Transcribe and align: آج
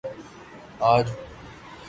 آج 0.79 1.07